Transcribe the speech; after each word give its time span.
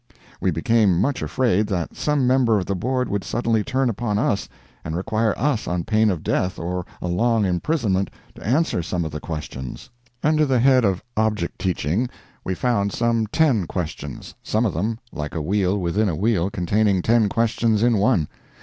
We 0.39 0.49
became 0.49 0.99
much 0.99 1.21
afraid 1.21 1.67
that 1.67 1.95
some 1.95 2.25
member 2.25 2.57
of 2.57 2.65
the 2.65 2.73
Board 2.73 3.07
would 3.07 3.23
suddenly 3.23 3.63
turn 3.63 3.87
upon 3.87 4.17
us 4.17 4.49
and 4.83 4.95
require 4.97 5.37
us 5.37 5.67
on 5.67 5.83
pain 5.83 6.09
of 6.09 6.23
death 6.23 6.57
or 6.57 6.87
a 7.03 7.07
long 7.07 7.45
imprisonment, 7.45 8.09
to 8.33 8.43
answer 8.43 8.81
some 8.81 9.05
of 9.05 9.11
the 9.11 9.19
questions. 9.19 9.91
Under 10.23 10.43
the 10.43 10.57
head 10.57 10.83
of 10.85 11.03
"Object 11.15 11.59
Teaching," 11.59 12.09
we 12.43 12.55
found 12.55 12.91
some 12.91 13.27
ten 13.27 13.67
questions—some 13.67 14.65
of 14.65 14.73
them, 14.73 14.97
like 15.11 15.35
a 15.35 15.39
wheel 15.43 15.77
within 15.79 16.09
a 16.09 16.15
wheel, 16.15 16.49
containing 16.49 17.03
ten 17.03 17.29
questions 17.29 17.83
in 17.83 17.95
one. 17.99 18.27